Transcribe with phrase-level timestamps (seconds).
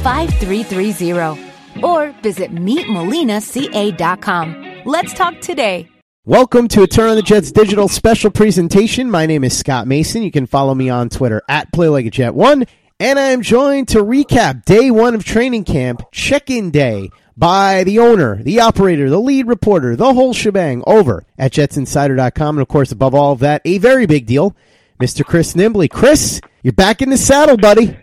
[0.00, 4.82] 5330 or visit meetmolinaca.com.
[4.84, 5.88] Let's talk today.
[6.24, 9.10] Welcome to a Turn on the Jets digital special presentation.
[9.10, 10.22] My name is Scott Mason.
[10.22, 12.68] You can follow me on Twitter at PlayLikeAJet1.
[13.00, 18.00] And I am joined to recap day one of training camp, check-in day, by the
[18.00, 22.56] owner, the operator, the lead reporter, the whole shebang over at jetsinsider.com.
[22.56, 24.56] And of course, above all of that, a very big deal,
[25.00, 25.24] Mr.
[25.24, 25.88] Chris Nimbley.
[25.88, 27.96] Chris, you're back in the saddle, buddy.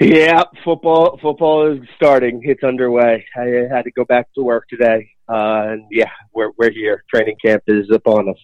[0.00, 2.40] Yeah, football football is starting.
[2.44, 3.26] It's underway.
[3.36, 5.10] I had to go back to work today.
[5.28, 7.04] Uh, and yeah, we're we're here.
[7.12, 8.38] Training camp is upon us.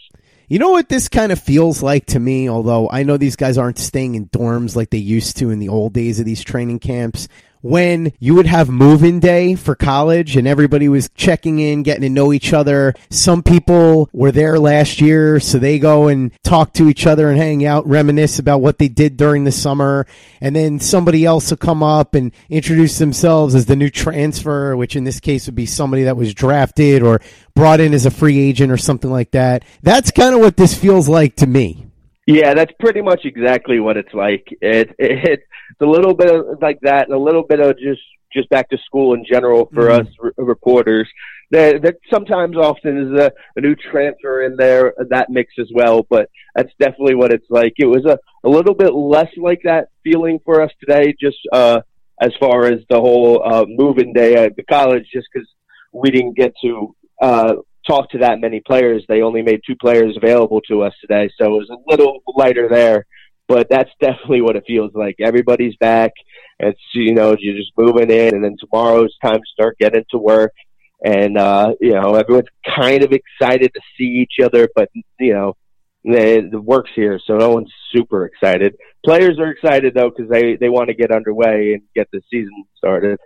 [0.48, 3.56] You know what this kind of feels like to me, although I know these guys
[3.56, 6.80] aren't staying in dorms like they used to in the old days of these training
[6.80, 7.28] camps
[7.64, 12.10] when you would have move-in day for college and everybody was checking in, getting to
[12.10, 12.92] know each other.
[13.08, 17.38] Some people were there last year, so they go and talk to each other and
[17.38, 20.06] hang out, reminisce about what they did during the summer.
[20.42, 24.94] And then somebody else will come up and introduce themselves as the new transfer, which
[24.94, 27.22] in this case would be somebody that was drafted or
[27.54, 29.64] brought in as a free agent or something like that.
[29.82, 31.86] That's kind of what this feels like to me.
[32.26, 34.46] Yeah, that's pretty much exactly what it's like.
[34.60, 38.00] It, it it's a little bit of like that, and a little bit of just
[38.32, 40.06] just back to school in general for mm-hmm.
[40.06, 41.08] us r- reporters.
[41.50, 46.04] That, that sometimes often is a, a new transfer in there that mix as well,
[46.08, 47.74] but that's definitely what it's like.
[47.76, 51.82] It was a, a little bit less like that feeling for us today, just uh,
[52.20, 55.48] as far as the whole uh, moving day at the college, just because
[55.92, 57.54] we didn't get to uh,
[57.86, 59.04] talk to that many players.
[59.08, 62.68] They only made two players available to us today, so it was a little lighter
[62.68, 63.06] there.
[63.46, 65.16] But that's definitely what it feels like.
[65.20, 66.12] Everybody's back.
[66.58, 70.18] It's you know you're just moving in, and then tomorrow's time to start getting to
[70.18, 70.52] work.
[71.04, 75.56] And uh, you know everyone's kind of excited to see each other, but you know
[76.04, 78.76] the, the work's here, so no one's super excited.
[79.04, 82.64] Players are excited though because they they want to get underway and get the season
[82.76, 83.18] started.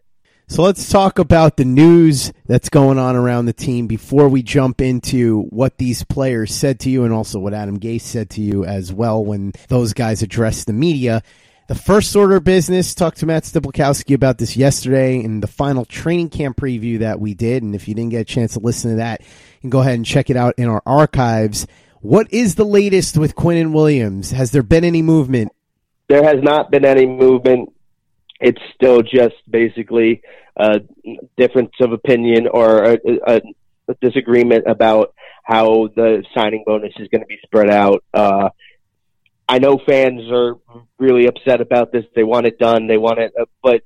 [0.51, 4.81] So let's talk about the news that's going on around the team before we jump
[4.81, 8.65] into what these players said to you and also what Adam Gase said to you
[8.65, 11.23] as well when those guys addressed the media.
[11.69, 15.85] The first order of business, talked to Matt Stypulkoski about this yesterday in the final
[15.85, 17.63] training camp preview that we did.
[17.63, 19.97] And if you didn't get a chance to listen to that, you can go ahead
[19.97, 21.67] and check it out in our archives.
[22.01, 24.31] What is the latest with Quinnen Williams?
[24.31, 25.53] Has there been any movement?
[26.09, 27.75] There has not been any movement
[28.41, 30.23] it's still just basically
[30.57, 30.81] a
[31.37, 33.41] difference of opinion or a, a,
[33.89, 38.05] a disagreement about how the signing bonus is going to be spread out.
[38.13, 38.51] Uh,
[39.49, 40.57] I know fans are
[40.99, 42.05] really upset about this.
[42.15, 42.87] They want it done.
[42.87, 43.83] They want it, uh, but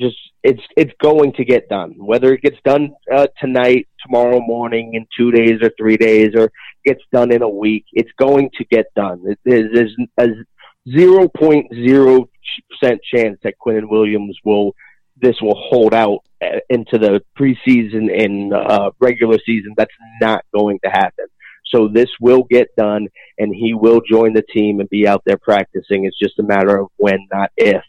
[0.00, 1.94] just it's it's going to get done.
[1.98, 6.50] Whether it gets done uh, tonight, tomorrow morning, in two days or three days, or
[6.84, 9.22] gets done in a week, it's going to get done.
[9.26, 10.46] It, there's, there's
[10.88, 12.28] zero point zero
[12.70, 14.74] percent chance that Quinnen Williams will
[15.20, 19.74] this will hold out uh, into the preseason and uh, regular season.
[19.76, 21.26] That's not going to happen.
[21.72, 23.08] So this will get done,
[23.38, 26.04] and he will join the team and be out there practicing.
[26.04, 27.82] It's just a matter of when, not if.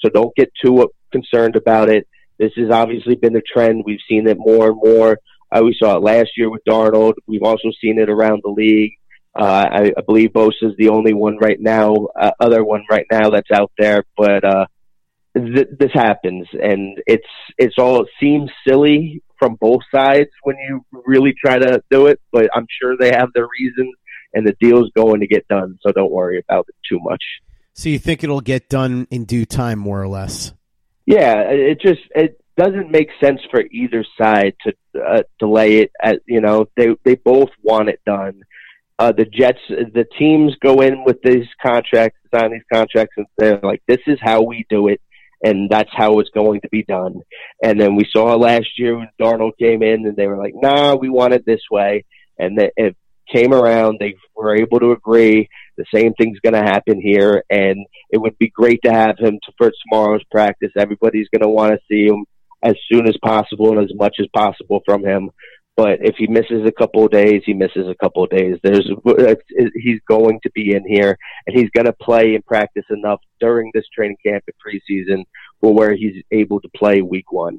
[0.00, 2.06] So don't get too concerned about it.
[2.38, 3.84] This has obviously been the trend.
[3.86, 5.18] We've seen it more and more.
[5.50, 7.14] Uh, we saw it last year with Darnold.
[7.26, 8.92] We've also seen it around the league.
[9.38, 13.06] Uh, I, I believe Bosa is the only one right now, uh, other one right
[13.10, 14.04] now that's out there.
[14.16, 14.66] But uh,
[15.34, 17.26] th- this happens, and it's
[17.56, 22.20] it's all it seems silly from both sides when you really try to do it,
[22.30, 23.94] but I'm sure they have their reasons,
[24.34, 25.78] and the deal's going to get done.
[25.82, 27.22] So don't worry about it too much.
[27.74, 30.52] So you think it'll get done in due time, more or less?
[31.06, 35.90] Yeah, it just it doesn't make sense for either side to uh, delay it.
[36.00, 38.42] At you know, they they both want it done.
[38.98, 43.60] Uh, the Jets, the teams go in with these contracts, sign these contracts, and they're
[43.62, 45.00] like, "This is how we do it."
[45.44, 47.20] and that's how it's going to be done.
[47.62, 50.94] And then we saw last year when Darnold came in, and they were like, "Nah,
[50.94, 52.04] we want it this way,"
[52.38, 52.96] and it
[53.32, 53.98] came around.
[53.98, 55.48] They were able to agree.
[55.76, 59.38] The same thing's going to happen here, and it would be great to have him
[59.58, 60.70] for tomorrow's practice.
[60.76, 62.24] Everybody's going to want to see him
[62.62, 65.30] as soon as possible and as much as possible from him.
[65.76, 68.58] But if he misses a couple of days, he misses a couple of days.
[68.62, 68.88] There's
[69.74, 71.16] he's going to be in here,
[71.46, 75.24] and he's going to play and practice enough during this training camp and preseason,
[75.60, 77.58] where he's able to play week one.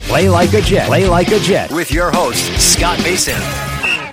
[0.00, 0.86] Play like a Jet.
[0.86, 3.40] Play like a Jet with your host, Scott Mason.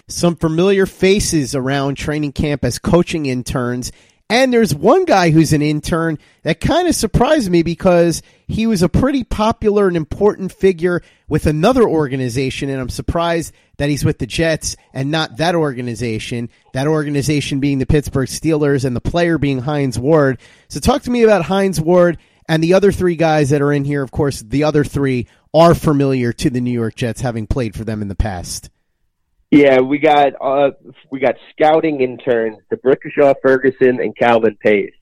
[0.07, 3.91] Some familiar faces around training camp as coaching interns.
[4.27, 8.81] And there's one guy who's an intern that kind of surprised me because he was
[8.81, 12.69] a pretty popular and important figure with another organization.
[12.69, 16.49] And I'm surprised that he's with the Jets and not that organization.
[16.73, 20.39] That organization being the Pittsburgh Steelers and the player being Hines Ward.
[20.69, 22.17] So talk to me about Hines Ward
[22.47, 24.01] and the other three guys that are in here.
[24.01, 27.85] Of course, the other three are familiar to the New York Jets, having played for
[27.85, 28.69] them in the past.
[29.51, 30.71] Yeah, we got uh,
[31.11, 34.93] we got scouting interns, D'Brickashaw Ferguson and Calvin Pace.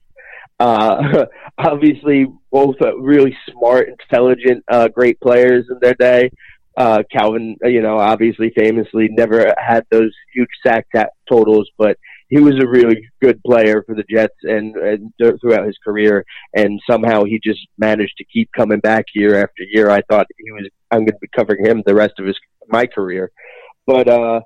[0.60, 1.26] Uh,
[1.58, 6.30] obviously, both really smart, intelligent, uh, great players in their day.
[6.76, 10.86] Uh, Calvin, you know, obviously famously never had those huge sack
[11.28, 11.98] totals, but
[12.34, 16.24] he was a really good player for the Jets and, and throughout his career.
[16.52, 19.88] And somehow he just managed to keep coming back year after year.
[19.88, 22.36] I thought he was I'm going to be covering him the rest of his
[22.68, 23.30] my career,
[23.86, 24.40] but uh,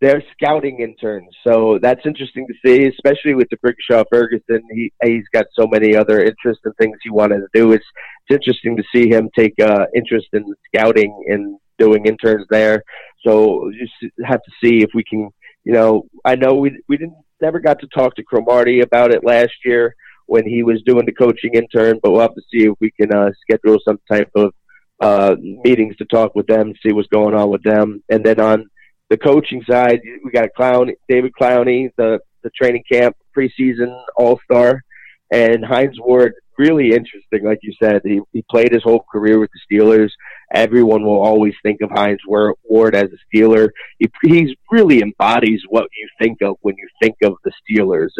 [0.00, 4.62] they're scouting interns, so that's interesting to see, especially with D'Brickashaw Ferguson.
[4.72, 7.72] He he's got so many other interests and things he wanted to do.
[7.72, 7.84] It's
[8.28, 12.82] it's interesting to see him take uh, interest in scouting and doing interns there.
[13.26, 15.30] So just have to see if we can
[15.64, 19.24] you know, I know we we didn't never got to talk to Cromartie about it
[19.24, 19.94] last year
[20.26, 23.12] when he was doing the coaching intern, but we'll have to see if we can
[23.12, 24.52] uh, schedule some type of
[25.00, 28.68] uh, meetings to talk with them, see what's going on with them, and then on
[29.08, 34.40] the coaching side, we got a clown, David Clowney, the the training camp preseason All
[34.44, 34.82] Star,
[35.30, 37.42] and Hines Ward really interesting.
[37.42, 40.10] Like you said, he, he played his whole career with the Steelers.
[40.52, 43.70] Everyone will always think of Hines Ward as a Steeler.
[43.98, 48.10] He he's really embodies what you think of when you think of the Steelers,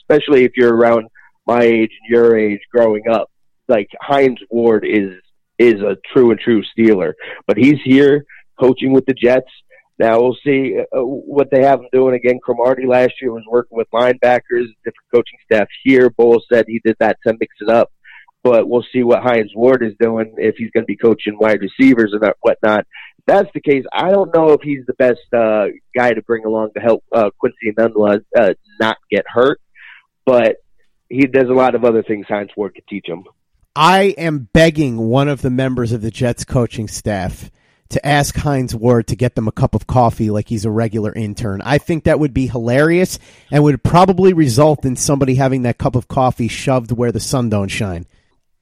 [0.00, 1.08] especially if you're around
[1.46, 3.30] my age and your age growing up.
[3.68, 5.14] Like Hines Ward is
[5.58, 7.12] is a true and true Steeler,
[7.46, 8.24] but he's here
[8.58, 9.50] coaching with the Jets.
[9.98, 12.38] Now we'll see uh, what they have him doing again.
[12.42, 16.10] Cromartie last year was working with linebackers, different coaching staff here.
[16.10, 17.90] Bowles said he did that to mix it up,
[18.48, 21.60] but we'll see what Hines Ward is doing if he's going to be coaching wide
[21.60, 22.86] receivers and whatnot.
[23.18, 23.84] If that's the case.
[23.92, 27.28] I don't know if he's the best uh, guy to bring along to help uh,
[27.38, 29.60] Quincy Enunwa uh, not get hurt,
[30.24, 30.56] but
[31.10, 33.24] he does a lot of other things Hines Ward could teach him.
[33.76, 37.50] I am begging one of the members of the Jets coaching staff
[37.90, 41.12] to ask Hines Ward to get them a cup of coffee like he's a regular
[41.12, 41.60] intern.
[41.62, 43.18] I think that would be hilarious
[43.50, 47.50] and would probably result in somebody having that cup of coffee shoved where the sun
[47.50, 48.06] don't shine.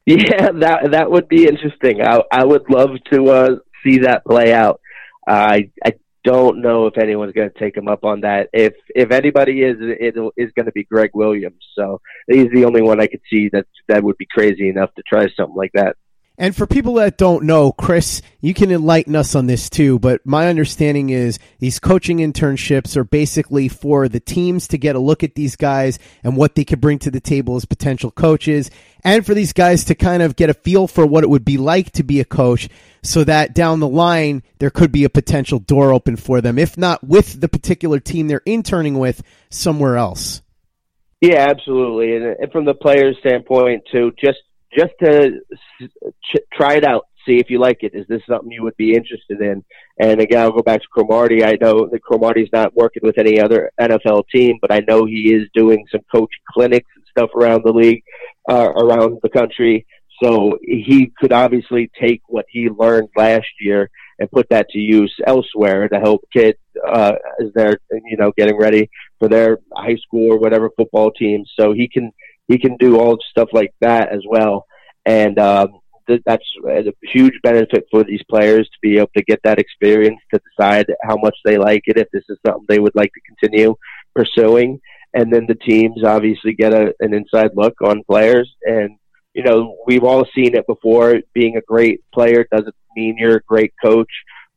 [0.09, 2.01] Yeah, that that would be interesting.
[2.01, 3.51] I I would love to uh,
[3.85, 4.81] see that play out.
[5.27, 8.49] I I don't know if anyone's going to take him up on that.
[8.53, 11.65] If if anybody is, it is going to be Gregg Williams.
[11.75, 15.03] So he's the only one I could see that that would be crazy enough to
[15.03, 15.97] try something like that.
[16.39, 20.21] And for people that don't know, Chris, you can enlighten us on this too, but
[20.27, 25.23] my understanding is these coaching internships are basically for the teams to get a look
[25.23, 28.71] at these guys and what they could bring to the table as potential coaches,
[29.03, 31.57] and for these guys to kind of get a feel for what it would be
[31.57, 32.69] like to be a coach
[33.03, 36.77] so that down the line there could be a potential door open for them, if
[36.77, 40.43] not with the particular team they're interning with, somewhere else.
[41.23, 42.15] Yeah, absolutely.
[42.15, 44.39] And from the player's standpoint, too, just
[44.77, 45.41] just to
[45.81, 47.93] ch- try it out, see if you like it.
[47.95, 49.65] Is this something you would be interested in?
[49.99, 51.45] And again, I'll go back to Cromartie.
[51.45, 55.33] I know that Cromartie's not working with any other NFL team, but I know he
[55.35, 58.03] is doing some coach clinics and stuff around the league,
[58.49, 59.87] uh, around the country.
[60.23, 65.15] So he could obviously take what he learned last year and put that to use
[65.27, 70.33] elsewhere to help kids uh, as they're you know getting ready for their high school
[70.33, 71.45] or whatever football team.
[71.59, 72.13] So he can
[72.49, 74.67] he can do all of stuff like that as well,
[75.05, 79.41] and um, th- that's a huge benefit for these players to be able to get
[79.45, 82.95] that experience to decide how much they like it, if this is something they would
[82.95, 83.75] like to continue
[84.15, 84.81] pursuing,
[85.15, 88.53] and then the teams obviously get a, an inside look on players.
[88.63, 88.99] And
[89.35, 91.21] you know, we've all seen it before.
[91.35, 94.11] Being a great player doesn't mean you're a great coach,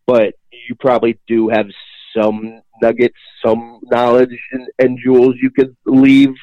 [0.07, 1.67] but you probably do have
[2.15, 6.33] some nuggets, some knowledge and, and jewels you could leave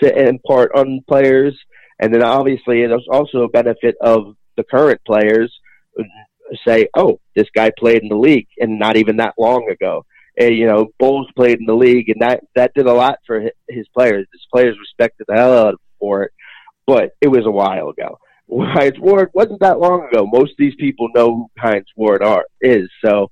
[0.00, 1.58] to impart on players.
[2.00, 5.52] And then obviously, it's also a benefit of the current players
[5.98, 6.02] uh,
[6.66, 10.04] say, oh, this guy played in the league and not even that long ago.
[10.38, 13.50] And, you know, Bowles played in the league, and that that did a lot for
[13.68, 14.26] his players.
[14.32, 16.32] His players respected the hell out of him for it
[16.86, 18.18] but it was a while ago.
[18.50, 20.26] Hines Ward wasn't that long ago.
[20.26, 23.30] Most of these people know who Hines Ward are is, so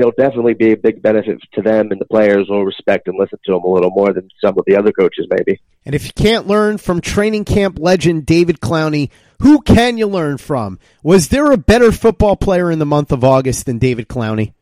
[0.00, 3.38] it'll definitely be a big benefit to them, and the players will respect and listen
[3.44, 5.60] to him a little more than some of the other coaches, maybe.
[5.84, 9.10] And if you can't learn from training camp legend David Clowney,
[9.40, 10.78] who can you learn from?
[11.02, 14.52] Was there a better football player in the month of August than David Clowney?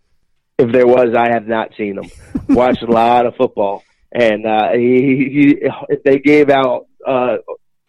[0.58, 2.10] If there was, I have not seen him.
[2.48, 7.38] Watched a lot of football, and uh, he, he, if they gave out uh,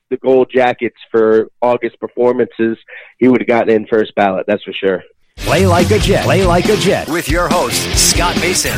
[0.10, 2.78] the gold jackets for August performances,
[3.18, 4.46] he would have gotten in first ballot.
[4.48, 5.04] That's for sure.
[5.38, 6.24] Play like a Jet.
[6.24, 8.78] Play like a Jet with your host Scott Mason.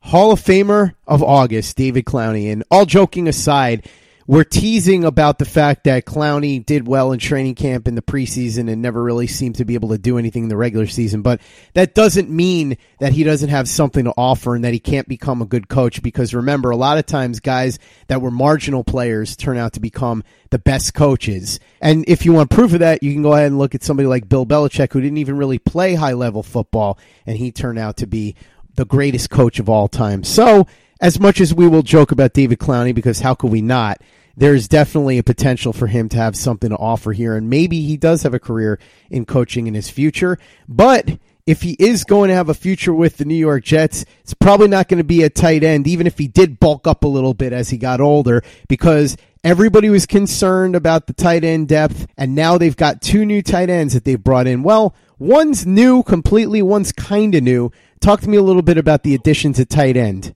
[0.00, 2.52] Hall of Famer of August, David Clowney.
[2.52, 3.88] And all joking aside,
[4.26, 8.70] we're teasing about the fact that Clowney did well in training camp in the preseason
[8.70, 11.22] and never really seemed to be able to do anything in the regular season.
[11.22, 11.40] But
[11.74, 15.42] that doesn't mean that he doesn't have something to offer and that he can't become
[15.42, 16.02] a good coach.
[16.02, 20.22] Because remember, a lot of times guys that were marginal players turn out to become
[20.50, 21.58] the best coaches.
[21.80, 24.06] And if you want proof of that, you can go ahead and look at somebody
[24.06, 27.96] like Bill Belichick, who didn't even really play high level football, and he turned out
[27.98, 28.36] to be
[28.74, 30.24] the greatest coach of all time.
[30.24, 30.66] So,
[31.02, 34.00] as much as we will joke about David Clowney, because how could we not?
[34.36, 37.96] There's definitely a potential for him to have something to offer here, and maybe he
[37.96, 38.78] does have a career
[39.10, 40.38] in coaching in his future.
[40.68, 44.32] But if he is going to have a future with the New York Jets, it's
[44.32, 47.08] probably not going to be a tight end, even if he did bulk up a
[47.08, 52.06] little bit as he got older, because everybody was concerned about the tight end depth,
[52.16, 54.62] and now they've got two new tight ends that they've brought in.
[54.62, 57.72] Well, one's new completely, one's kind of new.
[58.00, 60.34] Talk to me a little bit about the additions at tight end.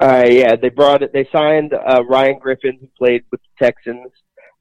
[0.00, 1.12] Uh, yeah, they brought it.
[1.12, 4.10] They signed uh, Ryan Griffin, who played with the Texans.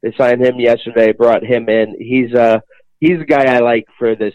[0.02, 1.14] They signed him yesterday.
[1.14, 1.96] Brought him in.
[2.00, 2.60] He's uh
[3.00, 4.34] he's a guy I like for this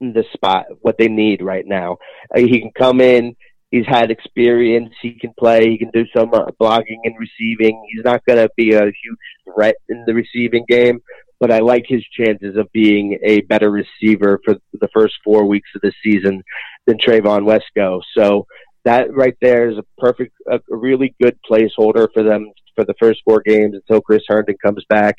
[0.00, 0.66] this spot.
[0.80, 1.98] What they need right now.
[2.34, 3.36] Uh, he can come in.
[3.70, 4.94] He's had experience.
[5.02, 5.68] He can play.
[5.68, 7.84] He can do some uh, blocking and receiving.
[7.92, 11.00] He's not going to be a huge threat in the receiving game,
[11.40, 15.70] but I like his chances of being a better receiver for the first four weeks
[15.74, 16.44] of the season
[16.86, 18.00] than Trevon Wesco.
[18.16, 18.46] So
[18.84, 23.20] that right there is a perfect, a really good placeholder for them for the first
[23.24, 25.16] four games until Chris Herndon comes back.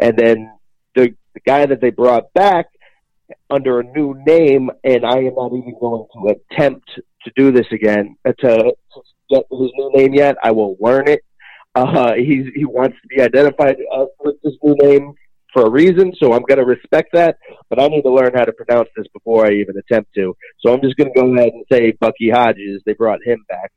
[0.00, 0.52] And then
[0.94, 2.66] the, the guy that they brought back
[3.50, 6.88] under a new name, and I am not even going to attempt
[7.24, 8.74] to do this again, uh, to,
[9.30, 10.36] get his new name yet.
[10.42, 11.20] I will learn it.
[11.74, 15.14] Uh, he's, he wants to be identified uh, with this new name
[15.54, 17.38] for a reason, so I'm going to respect that.
[17.70, 20.36] But I need to learn how to pronounce this before I even attempt to.
[20.60, 22.82] So I'm just going to go ahead and say Bucky Hodges.
[22.84, 23.72] They brought him back.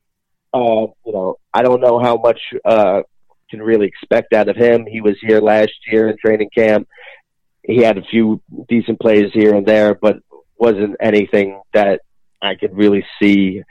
[0.53, 3.03] Uh, you know, I don't know how much uh,
[3.49, 4.85] can really expect out of him.
[4.85, 6.89] He was here last year in training camp.
[7.63, 10.17] He had a few decent plays here and there, but
[10.57, 12.01] wasn't anything that
[12.41, 13.63] I could really see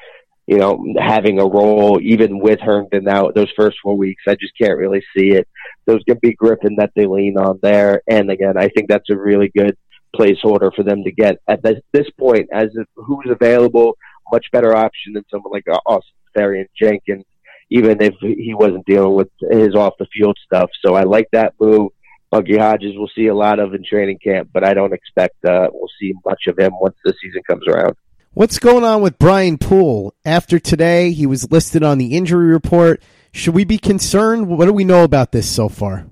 [0.46, 4.22] you know, having a role even with Herndon out those first four weeks.
[4.28, 5.48] I just can't really see it.
[5.86, 8.02] There's going to be Griffin that they lean on there.
[8.08, 9.76] And again, I think that's a really good
[10.14, 13.96] placeholder for them to get at this, this point as who's available,
[14.32, 17.24] much better option than someone like uh, Austin Seferian Jenkins,
[17.70, 20.70] even if he wasn't dealing with his off the field stuff.
[20.84, 21.90] So I like that move.
[22.30, 25.68] Bucky Hodges we'll see a lot of in training camp, but I don't expect uh,
[25.72, 27.96] we'll see much of him once the season comes around.
[28.36, 30.14] What's going on with Brian Poole?
[30.22, 33.02] After today, he was listed on the injury report.
[33.32, 34.46] Should we be concerned?
[34.46, 36.04] What do we know about this so far?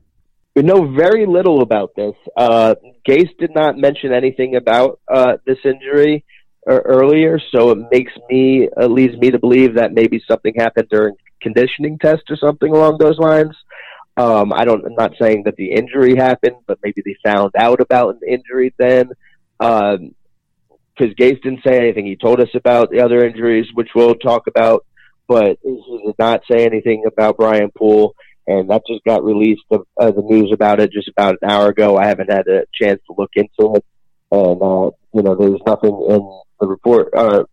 [0.56, 2.14] We know very little about this.
[2.34, 2.76] Uh,
[3.06, 6.24] Gase did not mention anything about uh, this injury
[6.66, 10.88] uh, earlier, so it makes me, uh, leads me to believe that maybe something happened
[10.90, 13.54] during conditioning test or something along those lines.
[14.16, 14.82] Um, I don't.
[14.82, 18.72] I'm not saying that the injury happened, but maybe they found out about an injury
[18.78, 19.10] then.
[19.60, 20.14] Um,
[20.96, 22.06] because Gase didn't say anything.
[22.06, 24.84] He told us about the other injuries, which we'll talk about,
[25.26, 28.14] but he did not say anything about Brian Poole.
[28.46, 29.62] And that just got released.
[29.70, 31.96] The, uh, the news about it just about an hour ago.
[31.96, 33.84] I haven't had a chance to look into it,
[34.30, 37.44] and uh, you know, there's nothing in the report, uh,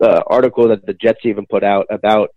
[0.00, 2.30] the article that the Jets even put out about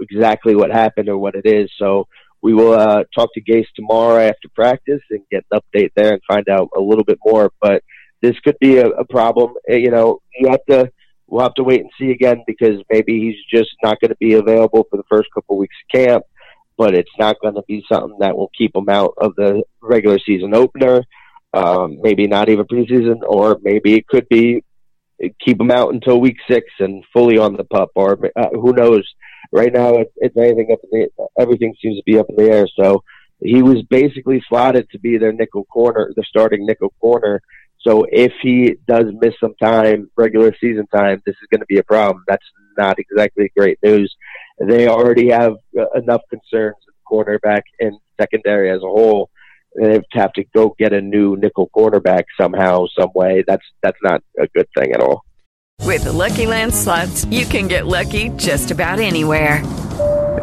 [0.00, 1.70] exactly what happened or what it is.
[1.78, 2.08] So
[2.42, 6.22] we will uh, talk to Gase tomorrow after practice and get an update there and
[6.26, 7.52] find out a little bit more.
[7.60, 7.82] But
[8.26, 9.54] this could be a, a problem.
[9.70, 10.90] Uh, you know, you have to.
[11.28, 14.34] We'll have to wait and see again because maybe he's just not going to be
[14.34, 16.24] available for the first couple of weeks of camp.
[16.78, 20.20] But it's not going to be something that will keep him out of the regular
[20.24, 21.02] season opener.
[21.52, 24.62] Um, maybe not even preseason, or maybe it could be
[25.40, 29.04] keep him out until week six and fully on the pup, or uh, who knows?
[29.52, 32.50] Right now, it's, it's anything up in the, everything seems to be up in the
[32.50, 32.68] air.
[32.78, 33.02] So
[33.40, 37.40] he was basically slotted to be their nickel corner, the starting nickel corner.
[37.86, 41.78] So if he does miss some time, regular season time, this is going to be
[41.78, 42.24] a problem.
[42.26, 42.44] That's
[42.76, 44.14] not exactly great news.
[44.58, 49.30] They already have uh, enough concerns in cornerback and secondary as a whole.
[49.80, 53.44] They have to go get a new nickel cornerback somehow, some way.
[53.46, 55.22] That's that's not a good thing at all.
[55.82, 59.62] With the Lucky Land slots, you can get lucky just about anywhere.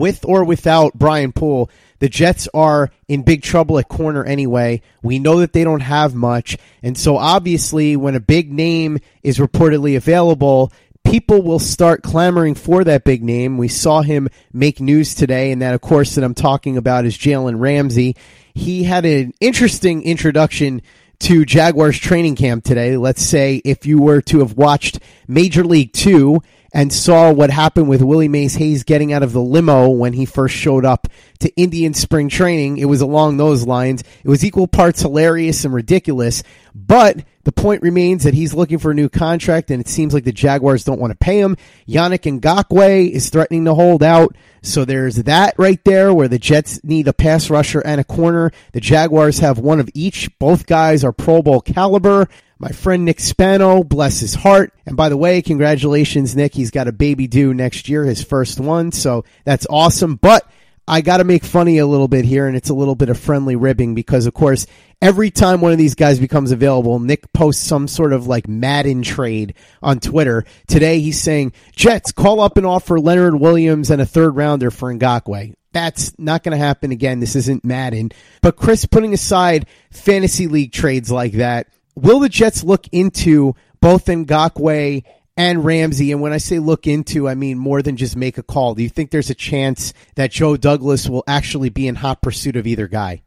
[0.00, 4.80] With or without Brian Poole, the Jets are in big trouble at corner anyway.
[5.02, 6.56] We know that they don't have much.
[6.82, 10.72] And so obviously, when a big name is reportedly available,
[11.04, 13.58] people will start clamoring for that big name.
[13.58, 17.16] We saw him make news today, and that, of course, that I'm talking about is
[17.16, 18.16] Jalen Ramsey.
[18.54, 20.82] He had an interesting introduction
[21.20, 22.96] to Jaguars training camp today.
[22.96, 26.40] Let's say if you were to have watched Major League Two
[26.72, 30.24] and saw what happened with Willie Mays Hayes getting out of the limo when he
[30.24, 31.08] first showed up
[31.40, 32.78] to Indian spring training.
[32.78, 34.02] It was along those lines.
[34.22, 36.42] It was equal parts hilarious and ridiculous,
[36.74, 40.24] but the point remains that he's looking for a new contract, and it seems like
[40.24, 41.56] the Jaguars don't want to pay him.
[41.88, 44.36] Yannick Ngakoue is threatening to hold out.
[44.62, 48.52] So there's that right there where the Jets need a pass rusher and a corner.
[48.72, 50.30] The Jaguars have one of each.
[50.38, 52.28] Both guys are Pro Bowl caliber.
[52.60, 54.74] My friend Nick Spano, bless his heart.
[54.84, 56.54] And by the way, congratulations, Nick.
[56.54, 58.92] He's got a baby due next year, his first one.
[58.92, 60.16] So that's awesome.
[60.16, 60.46] But
[60.86, 63.18] I got to make funny a little bit here, and it's a little bit of
[63.18, 64.66] friendly ribbing because, of course,
[65.00, 69.00] every time one of these guys becomes available, Nick posts some sort of like Madden
[69.00, 70.44] trade on Twitter.
[70.66, 74.92] Today, he's saying, Jets, call up and offer Leonard Williams and a third rounder for
[74.92, 75.54] Ngakoue.
[75.72, 77.20] That's not going to happen again.
[77.20, 78.10] This isn't Madden.
[78.42, 81.68] But Chris, putting aside fantasy league trades like that,
[82.02, 85.04] will the Jets look into both Ngakoue
[85.36, 86.12] and Ramsey.
[86.12, 88.74] And when I say look into, I mean more than just make a call.
[88.74, 92.56] Do you think there's a chance that Joe Douglas will actually be in hot pursuit
[92.56, 93.22] of either guy?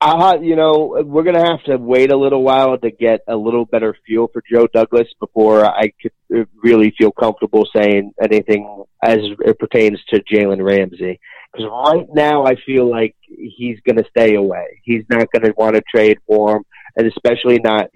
[0.00, 3.34] Uh, you know, we're going to have to wait a little while to get a
[3.34, 9.18] little better feel for Joe Douglas before I could really feel comfortable saying anything as
[9.40, 11.18] it pertains to Jalen Ramsey.
[11.52, 14.80] Because right now, I feel like he's going to stay away.
[14.84, 16.64] He's not going to want to trade for him,
[16.98, 17.88] and especially not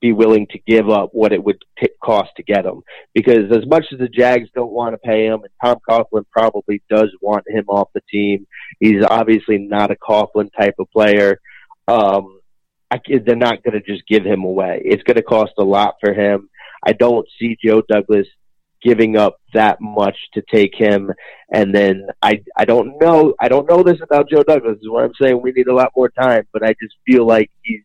[0.00, 2.82] be willing to give up what it would t- cost to get him.
[3.14, 6.82] Because as much as the Jags don't want to pay him, and Tom Coughlin probably
[6.90, 8.46] does want him off the team,
[8.80, 11.40] he's obviously not a Coughlin type of player.
[11.88, 12.40] Um,
[12.90, 14.82] I, they're not going to just give him away.
[14.84, 16.50] It's going to cost a lot for him.
[16.84, 18.26] I don't see Joe Douglas
[18.82, 21.12] giving up that much to take him.
[21.52, 24.74] And then I I don't know I don't know this about Joe Douglas.
[24.74, 25.40] This is what I'm saying.
[25.40, 27.82] We need a lot more time, but I just feel like he's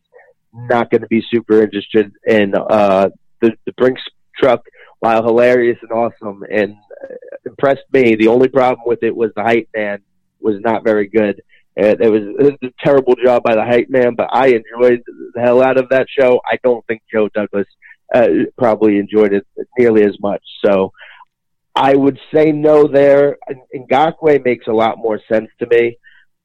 [0.68, 4.02] not going to be super interested in uh, the the Brinks
[4.36, 4.62] truck.
[5.00, 7.14] While hilarious and awesome and uh,
[7.46, 10.02] impressed me, the only problem with it was the hype man
[10.40, 11.40] was not very good.
[11.80, 15.00] It was, it was a terrible job by the hype man, but I enjoyed
[15.34, 16.40] the hell out of that show.
[16.50, 17.68] I don't think Joe Douglas
[18.12, 19.46] uh, probably enjoyed it
[19.78, 20.42] nearly as much.
[20.64, 20.92] So
[21.76, 23.38] I would say no there.
[23.72, 25.98] Ngakoue makes a lot more sense to me.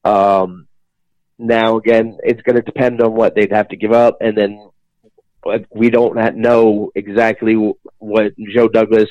[0.05, 0.67] Um,
[1.43, 4.69] now, again, it's going to depend on what they'd have to give up, and then
[5.69, 7.55] we don't know exactly
[7.99, 9.09] what Joe Douglas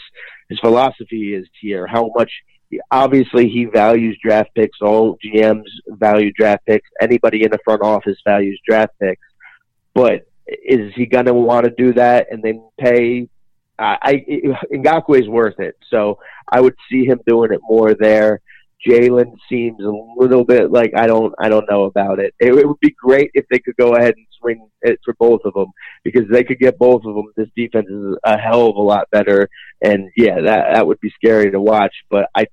[0.49, 2.31] his philosophy is here, how much
[2.90, 4.79] obviously he values draft picks.
[4.81, 6.88] All GMs value draft picks.
[7.01, 9.27] Anybody in the front office values draft picks.
[9.95, 13.29] But is he going to want to do that and then pay?
[13.79, 14.25] Uh, I
[14.73, 16.18] Ngakoue is worth it, so
[16.49, 18.40] I would see him doing it more there.
[18.87, 22.35] Jalen seems a little bit like I don't I don't know about it.
[22.38, 22.55] it.
[22.55, 25.55] It would be great if they could go ahead and swing it for both of
[25.55, 25.68] them
[26.05, 27.33] because they could get both of them.
[27.37, 29.49] This defense is a hell of a lot better,
[29.81, 31.95] and yeah, that that would be scary to watch.
[32.11, 32.47] But I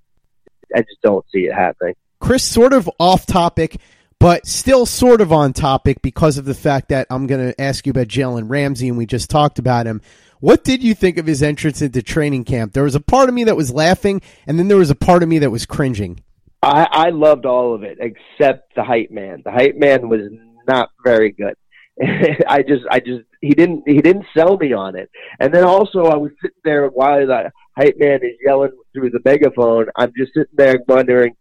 [0.75, 1.95] I just don't see it happening.
[2.19, 3.77] Chris, sort of off topic,
[4.19, 7.85] but still sort of on topic because of the fact that I'm going to ask
[7.85, 10.01] you about Jalen Ramsey, and we just talked about him.
[10.41, 12.71] What did you think of his entrance into training camp?
[12.71, 15.21] There was a part of me that was laughing, and then there was a part
[15.21, 16.23] of me that was cringing.
[16.63, 19.41] I, I loved all of it except the hype man.
[19.43, 20.21] The hype man was
[20.65, 21.55] not very good.
[22.47, 25.09] I just, I just, he didn't, he didn't sell me on it.
[25.41, 29.19] And then also, I was sitting there while the hype man is yelling through the
[29.25, 29.87] megaphone.
[29.97, 31.35] I'm just sitting there wondering,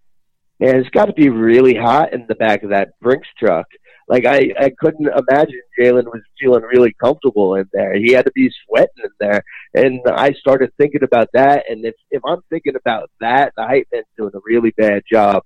[0.59, 3.67] man, it's got to be really hot in the back of that Brinks truck.
[4.09, 7.95] Like I, I couldn't imagine Jalen was feeling really comfortable in there.
[7.95, 9.45] He had to be sweating in there,
[9.75, 11.65] and I started thinking about that.
[11.69, 15.43] And if if I'm thinking about that, the hype man's doing a really bad job.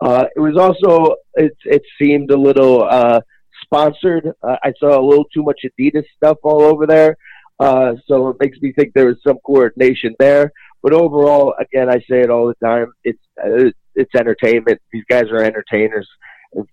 [0.00, 3.20] Uh, it was also it it seemed a little uh,
[3.62, 4.32] sponsored.
[4.42, 7.18] Uh, I saw a little too much Adidas stuff all over there,
[7.60, 10.52] uh, so it makes me think there was some coordination there.
[10.82, 12.92] But overall, again, I say it all the time.
[13.04, 14.80] It's uh, it's entertainment.
[14.90, 16.08] These guys are entertainers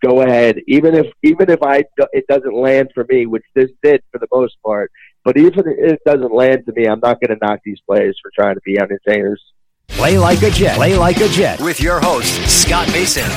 [0.02, 0.60] go ahead.
[0.68, 4.28] Even if even if I it doesn't land for me, which this did for the
[4.34, 4.92] most part,
[5.24, 8.18] but even if it doesn't land to me, I'm not going to knock these players
[8.22, 9.42] for trying to be entertainers.
[9.88, 10.76] Play like a Jet.
[10.76, 13.30] Play like a Jet with your host Scott Mason.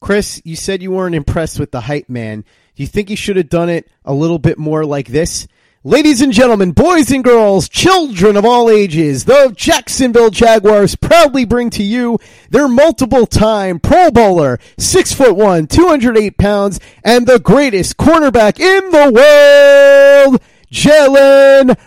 [0.00, 2.42] Chris, you said you weren't impressed with the hype man.
[2.42, 5.48] Do you think he should have done it a little bit more like this?
[5.86, 11.70] Ladies and gentlemen, boys and girls, children of all ages, the Jacksonville Jaguars proudly bring
[11.70, 12.18] to you
[12.50, 18.90] their multiple time Pro Bowler, six foot one, 208 pounds, and the greatest cornerback in
[18.90, 20.40] the world,
[20.72, 21.78] Jalen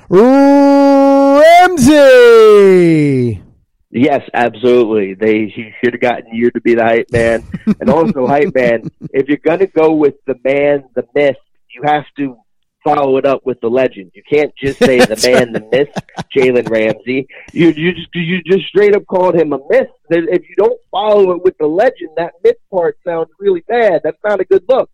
[3.27, 3.43] Ramsey.
[3.91, 5.15] Yes, absolutely.
[5.15, 7.43] They he should have gotten you to be the hype man.
[7.81, 11.35] and also hype man, if you're gonna go with the man, the myth,
[11.75, 12.38] you have to
[12.84, 14.12] follow it up with the legend.
[14.13, 15.89] You can't just say the man, the myth,
[16.36, 17.28] Jalen Ramsey.
[17.52, 19.89] You you just you just straight up called him a myth.
[20.10, 24.02] If you don't follow it with the legend, that myth part sounds really bad.
[24.04, 24.89] That's not a good look.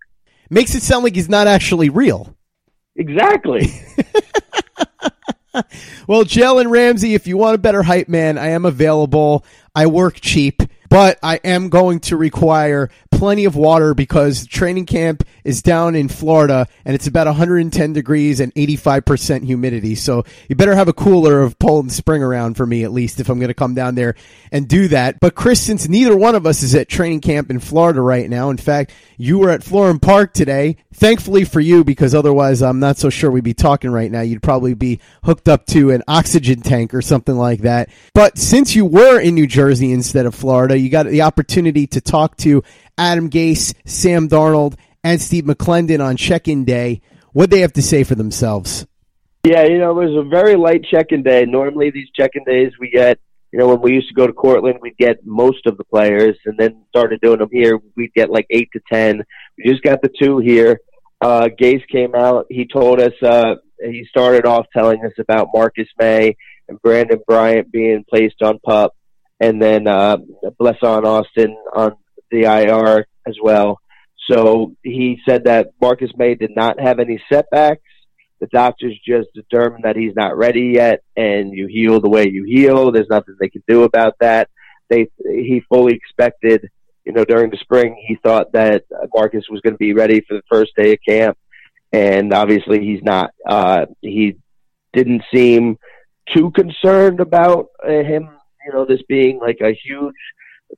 [0.50, 2.36] Makes it sound like he's not actually real.
[2.96, 3.72] Exactly.
[6.08, 9.44] well, Jalen Ramsey, if you want a better hype man, I am available.
[9.74, 15.24] I work cheap but I am going to require plenty of water because training camp
[15.44, 19.96] is down in Florida and it's about 110 degrees and 85% humidity.
[19.96, 23.30] So you better have a cooler of Poland Spring around for me at least if
[23.30, 24.16] I'm going to come down there
[24.52, 25.20] and do that.
[25.20, 28.50] But Chris, since neither one of us is at training camp in Florida right now,
[28.50, 30.78] in fact, you were at Florham Park today.
[30.94, 34.22] Thankfully for you, because otherwise I'm not so sure we'd be talking right now.
[34.22, 37.90] You'd probably be hooked up to an oxygen tank or something like that.
[38.14, 42.02] But since you were in New Jersey instead of Florida, you got the opportunity to
[42.02, 42.64] talk to
[42.98, 47.02] Adam Gase, Sam Darnold, and Steve McLendon on check-in day.
[47.34, 48.86] What they have to say for themselves?
[49.44, 51.46] Yeah, you know, it was a very light check-in day.
[51.46, 53.20] Normally, these check-in days we get,
[53.52, 56.38] you know, when we used to go to Cortland, we'd get most of the players,
[56.46, 59.24] and then started doing them here, we'd get like eight to ten.
[59.58, 60.80] We just got the two here.
[61.22, 62.46] Uh, Gase came out.
[62.50, 63.14] He told us.
[63.22, 68.58] Uh, he started off telling us about Marcus Maye and Brandon Bryant being placed on
[68.60, 68.96] pup,
[69.40, 70.18] and then uh,
[70.60, 71.96] Blessuan Austin on
[72.32, 73.80] the IR as well.
[74.30, 77.82] So he said that Marcus Maye did not have any setbacks.
[78.40, 82.44] The doctors just determined that he's not ready yet, and you heal the way you
[82.44, 82.92] heal.
[82.92, 84.50] There's nothing they can do about that.
[84.90, 86.70] They he fully expected,
[87.06, 90.36] you know, during the spring, he thought that Marcus was going to be ready for
[90.36, 91.38] the first day of camp,
[91.92, 93.32] and obviously he's not.
[93.48, 94.38] Uh, he
[94.94, 95.78] didn't seem
[96.34, 98.30] too concerned about uh, him,
[98.66, 100.16] you know, this being like a huge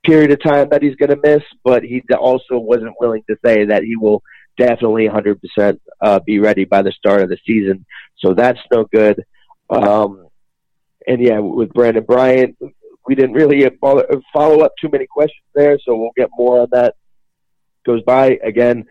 [0.04, 3.64] period of time that he's going to miss, but he also wasn't willing to say
[3.64, 4.22] that he will
[4.56, 7.84] definitely 100% uh, be ready by the start of the season.
[8.18, 9.24] So that's no good.
[9.70, 10.28] Um,
[11.06, 12.56] and yeah, with Brandon Bryant,
[13.06, 16.68] we didn't really follow, follow up too many questions there, so we'll get more on
[16.72, 16.94] that.
[17.86, 18.84] Goes by again.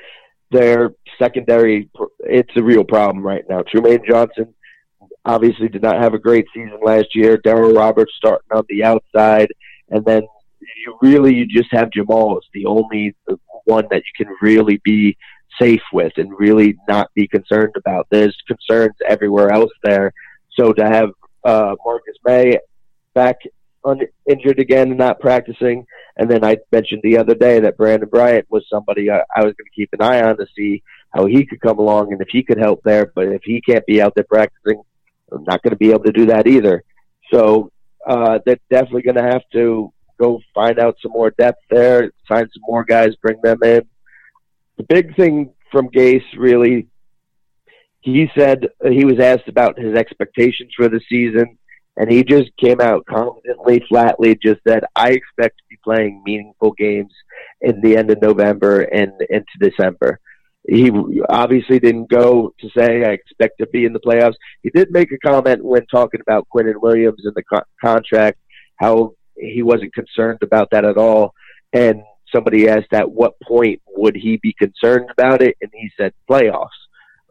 [0.50, 1.90] Their secondary,
[2.22, 3.64] it's a real problem right now.
[3.64, 4.56] Trumaine Johnson
[5.28, 7.38] obviously did not have a great season last year.
[7.38, 9.50] Darryl Roberts starting on the outside,
[9.90, 10.24] and then
[10.86, 13.16] you really you just have Jamal as the only
[13.66, 15.18] one that you can really be
[15.60, 18.08] safe with and really not be concerned about.
[18.10, 20.14] There's concerns everywhere else there.
[20.58, 21.10] So to have
[21.44, 22.60] uh, Marcus Maye
[23.14, 23.38] back
[23.84, 25.86] un- injured again and not practicing.
[26.18, 29.54] And then I mentioned the other day that Brandon Bryant was somebody I, I was
[29.54, 32.28] going to keep an eye on to see how he could come along and if
[32.32, 33.12] he could help there.
[33.14, 34.84] But if he can't be out there practicing,
[35.32, 36.84] I'm not going to be able to do that either.
[37.32, 37.72] So
[38.06, 42.50] uh, they're definitely going to have to go find out some more depth there, find
[42.54, 43.82] some more guys, bring them in.
[44.78, 46.88] The big thing from Gase really,
[48.02, 51.58] he said he was asked about his expectations for the season,
[51.98, 56.72] and he just came out confidently, flatly, just said, "I expect to be playing meaningful
[56.74, 57.12] games
[57.62, 60.20] in the end of November and into December."
[60.68, 60.92] He
[61.30, 65.12] obviously didn't go to say, "I expect to be in the playoffs." He did make
[65.12, 68.38] a comment when talking about Quinnen Williams and the co- contract,
[68.76, 71.34] how he wasn't concerned about that at all,
[71.72, 72.02] and
[72.34, 76.68] somebody asked at what point would he be concerned about it, and he said playoffs.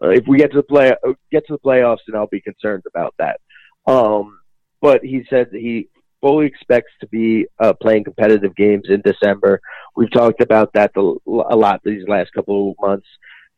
[0.02, 2.40] Uh, if we get to the play, uh, get to the playoffs, then I'll be
[2.40, 3.40] concerned about that.
[3.86, 4.40] Um,
[4.80, 5.88] but he said that he
[6.20, 9.60] fully expects to be uh, playing competitive games in December.
[9.96, 13.06] We've talked about that a lot these last couple of months.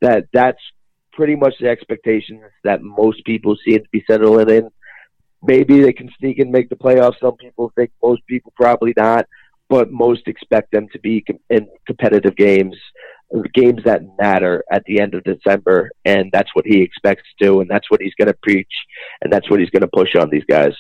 [0.01, 0.61] That that's
[1.13, 4.71] pretty much the expectations that most people seem to be settling in.
[5.43, 7.21] Maybe they can sneak and make the playoffs.
[7.21, 9.27] Some people think most people probably not
[9.69, 12.77] but most expect them to be in competitive games,
[13.53, 17.71] games that matter at the end of December, and that's what he expects to and
[17.71, 18.73] that's what he's going to preach,
[19.21, 20.73] and that's what he's going to push on these guys.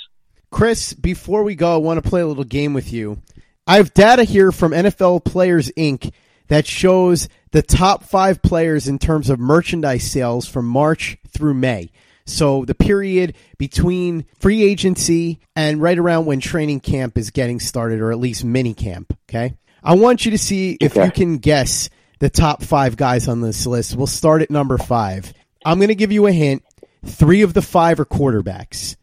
[0.50, 3.20] Chris, before we go, I want to play a little game with you.
[3.66, 6.12] I have data here from NFL Players Inc.
[6.48, 11.90] that shows the top five players in terms of merchandise sales from March through May.
[12.24, 18.00] So the period between free agency and right around when training camp is getting started,
[18.00, 19.16] or at least mini camp.
[19.28, 19.54] Okay.
[19.82, 21.06] I want you to see if okay.
[21.06, 23.96] you can guess the top five guys on this list.
[23.96, 25.32] We'll start at number five.
[25.64, 26.62] I'm going to give you a hint.
[27.04, 28.96] Three of the five are quarterbacks.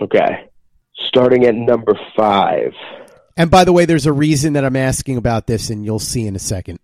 [0.00, 0.48] Okay.
[1.16, 2.74] Starting at number five.
[3.38, 6.26] And by the way, there's a reason that I'm asking about this, and you'll see
[6.26, 6.78] in a second.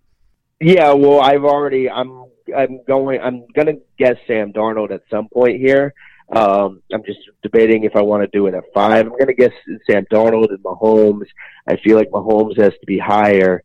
[0.58, 2.24] Yeah, well, I've already I'm
[2.56, 3.20] I'm going.
[3.20, 5.92] I'm going to guess Sam Darnold at some point here.
[6.34, 9.04] Um, I'm just debating if I want to do it at five.
[9.04, 9.52] I'm going to guess
[9.86, 11.26] Sam Darnold and Mahomes.
[11.68, 13.62] I feel like Mahomes has to be higher.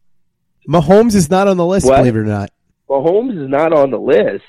[0.68, 2.00] Mahomes is not on the list, what?
[2.00, 2.52] believe it or not.
[2.90, 4.44] Mahomes is not on the list.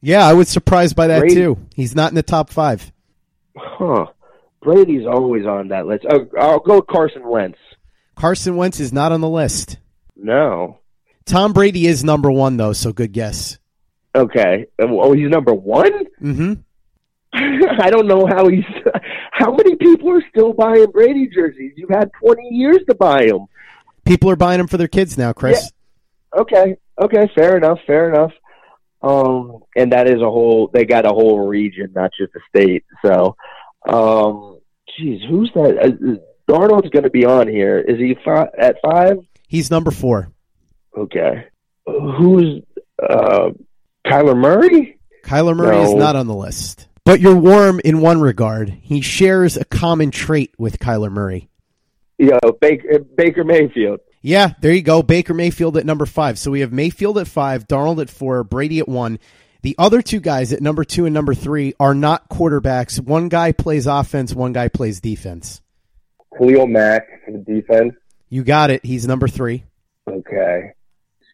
[0.00, 1.36] Yeah, I was surprised by that Brady.
[1.36, 1.58] too.
[1.76, 2.90] He's not in the top five.
[3.56, 4.06] Huh.
[4.62, 6.04] Brady's always on that list.
[6.10, 7.58] Oh, I'll go with Carson Wentz.
[8.14, 9.78] Carson Wentz is not on the list.
[10.16, 10.80] No.
[11.24, 13.58] Tom Brady is number one though, so good guess.
[14.14, 14.66] Okay.
[14.78, 16.04] Oh, he's number one.
[16.20, 16.52] Mm-hmm.
[17.32, 18.64] I don't know how he's.
[19.32, 21.72] How many people are still buying Brady jerseys?
[21.76, 23.46] You've had twenty years to buy them.
[24.04, 25.70] People are buying them for their kids now, Chris.
[26.34, 26.40] Yeah.
[26.40, 26.76] Okay.
[27.00, 27.30] Okay.
[27.34, 27.78] Fair enough.
[27.86, 28.32] Fair enough.
[29.02, 30.68] Um, and that is a whole.
[30.74, 32.84] They got a whole region, not just a state.
[33.02, 33.36] So,
[33.88, 34.60] um,
[34.96, 35.78] geez, who's that?
[35.78, 37.78] Uh, Darnold's going to be on here.
[37.78, 39.18] Is he fi- at five?
[39.46, 40.30] He's number four.
[40.96, 41.46] Okay.
[41.86, 42.62] Who's
[43.02, 43.50] uh,
[44.06, 44.98] Kyler Murray?
[45.24, 45.82] Kyler Murray no.
[45.84, 46.88] is not on the list.
[47.04, 48.68] But you're warm in one regard.
[48.68, 51.48] He shares a common trait with Kyler Murray.
[52.18, 54.00] Yeah, Baker, Baker Mayfield.
[54.22, 55.02] Yeah, there you go.
[55.02, 56.38] Baker Mayfield at number five.
[56.38, 59.18] So we have Mayfield at five, Darnold at four, Brady at one.
[59.62, 62.98] The other two guys at number two and number three are not quarterbacks.
[62.98, 65.60] One guy plays offense, one guy plays defense.
[66.38, 67.94] Khalil Mack for the defense.
[68.28, 68.84] You got it.
[68.84, 69.64] He's number three.
[70.08, 70.72] Okay.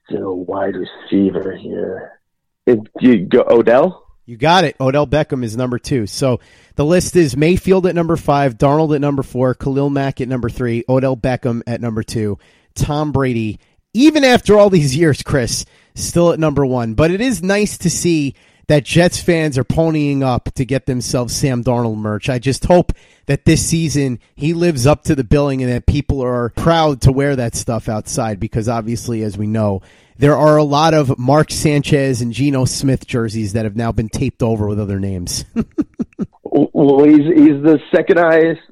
[0.09, 2.21] Still a wide receiver here.
[2.67, 4.07] Do you go Odell?
[4.25, 4.75] You got it.
[4.81, 6.07] Odell Beckham is number two.
[6.07, 6.41] So
[6.75, 10.49] the list is Mayfield at number five, Darnold at number four, Khalil Mack at number
[10.49, 12.39] three, Odell Beckham at number two,
[12.75, 13.61] Tom Brady,
[13.95, 15.65] even after all these years, Chris,
[15.97, 16.95] still at number one.
[16.95, 18.35] But it is nice to see
[18.69, 22.29] that Jets fans are ponying up to get themselves Sam Darnold merch.
[22.29, 22.93] I just hope
[23.27, 27.13] that this season he lives up to the billing and that people are proud to
[27.13, 29.83] wear that stuff outside because obviously, as we know,
[30.19, 34.09] there are a lot of Mark Sanchez and Geno Smith jerseys that have now been
[34.09, 35.45] taped over with other names.
[36.43, 38.63] well, he's he's the second highest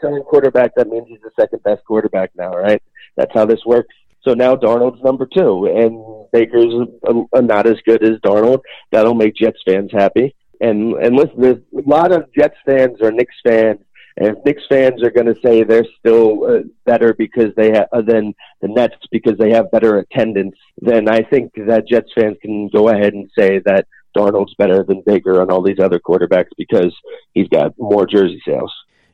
[0.00, 0.74] selling quarterback.
[0.76, 2.82] That means he's the second best quarterback now, right?
[3.16, 3.94] That's how this works.
[4.22, 6.72] So now Darnold's number two, and Baker's
[7.04, 8.60] a, a not as good as Darnold.
[8.90, 10.34] That'll make Jets fans happy.
[10.60, 13.80] And and listen, there's a lot of Jets fans or Knicks fans
[14.16, 18.02] and Knicks fans are going to say they're still uh, better because they have uh,
[18.02, 22.68] than the Nets because they have better attendance, then I think that Jets fans can
[22.68, 26.94] go ahead and say that Darnold's better than Baker and all these other quarterbacks because
[27.32, 28.72] he's got more jersey sales.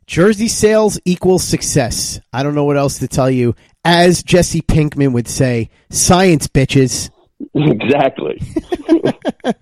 [0.09, 2.19] Jersey sales equals success.
[2.33, 3.55] I don't know what else to tell you.
[3.85, 7.11] As Jesse Pinkman would say, science bitches.
[7.55, 8.41] Exactly.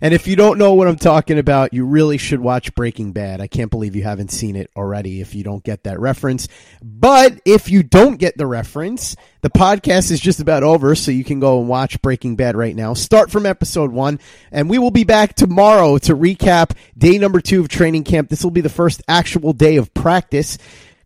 [0.00, 3.40] and if you don't know what I'm talking about, you really should watch Breaking Bad.
[3.40, 6.48] I can't believe you haven't seen it already if you don't get that reference.
[6.82, 11.24] But if you don't get the reference, the podcast is just about over, so you
[11.24, 12.94] can go and watch Breaking Bad right now.
[12.94, 14.20] Start from episode one,
[14.52, 18.28] and we will be back tomorrow to recap day number two of training camp.
[18.28, 20.58] This will be the first actual day of practice.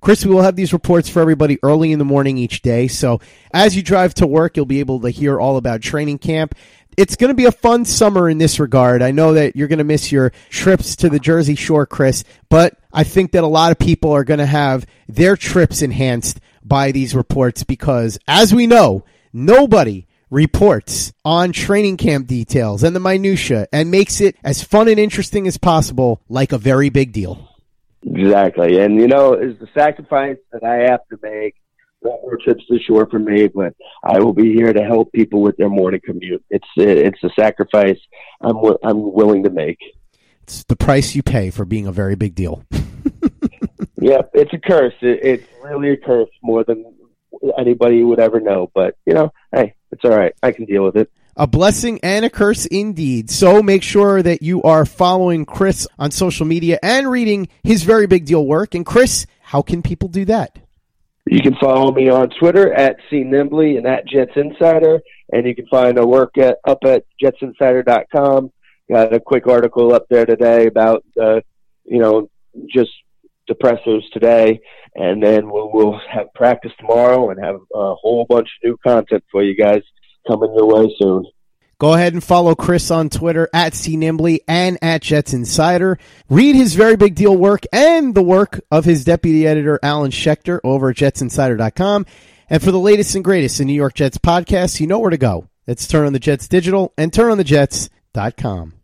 [0.04, 2.88] Chris, we will have these reports for everybody early in the morning each day.
[2.88, 3.22] So
[3.54, 6.54] as you drive to work, you'll be able to hear all about training camp.
[6.98, 9.00] It's going to be a fun summer in this regard.
[9.00, 12.76] I know that you're going to miss your trips to the Jersey Shore, Chris, but
[12.92, 16.92] I think that a lot of people are going to have their trips enhanced by
[16.92, 23.68] these reports because, as we know, nobody reports on training camp details and the minutia
[23.72, 27.53] and makes it as fun and interesting as possible like a very big deal.
[28.06, 31.54] Exactly, and you know, is the sacrifice that I have to make.
[32.02, 35.40] No more trips to shore for me, but I will be here to help people
[35.40, 36.44] with their morning commute.
[36.50, 37.98] It's it's a sacrifice
[38.42, 39.78] I'm I'm willing to make.
[40.42, 42.62] It's the price you pay for being a very big deal.
[43.96, 44.94] yeah, it's a curse.
[45.00, 46.84] It, it's really a curse more than
[47.56, 48.70] anybody would ever know.
[48.74, 50.34] But you know, hey, it's all right.
[50.42, 53.30] I can deal with it a blessing and a curse indeed.
[53.30, 58.06] So make sure that you are following Chris on social media and reading his very
[58.06, 58.74] big deal work.
[58.74, 60.58] And Chris, how can people do that?
[61.26, 65.00] You can follow me on Twitter at C Nimbley and at Jets Insider,
[65.32, 68.52] and you can find our work at up at jetsinsider.com.
[68.90, 71.40] Got a quick article up there today about uh,
[71.86, 72.28] you know
[72.68, 72.90] just
[73.50, 74.60] depressors today,
[74.94, 79.24] and then we'll, we'll have practice tomorrow and have a whole bunch of new content
[79.32, 79.80] for you guys
[80.26, 81.26] coming your way soon.
[81.78, 85.98] Go ahead and follow Chris on Twitter at CNimbley and at Jets Insider.
[86.28, 90.60] Read his very big deal work and the work of his deputy editor, Alan Schechter,
[90.62, 92.06] over at jetsinsider.com.
[92.48, 95.16] And for the latest and greatest in New York Jets podcasts, you know where to
[95.16, 95.48] go.
[95.66, 98.74] It's Turn on the Jets Digital and turnonthejets.com.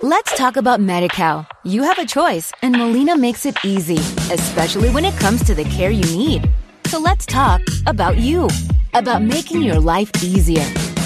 [0.00, 1.46] Let's talk about MediCal.
[1.64, 3.98] You have a choice, and Molina makes it easy,
[4.32, 6.50] especially when it comes to the care you need.
[6.86, 8.48] So let's talk about you
[8.94, 10.64] about making your life easier,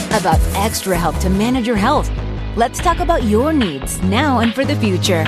[0.09, 2.11] about extra help to manage your health.
[2.57, 5.27] Let's talk about your needs now and for the future.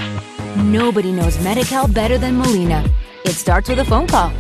[0.57, 2.85] Nobody knows Medi-Cal better than Molina.
[3.25, 4.31] It starts with a phone call.